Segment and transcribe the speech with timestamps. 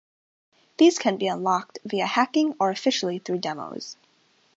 [0.79, 3.97] These can be unlocked via hacking or officially through demos.